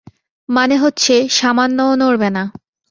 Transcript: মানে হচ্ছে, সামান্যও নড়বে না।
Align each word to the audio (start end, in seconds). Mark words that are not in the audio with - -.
মানে 0.49 0.75
হচ্ছে, 0.77 1.13
সামান্যও 1.29 1.91
নড়বে 1.95 2.29
না। 2.29 2.43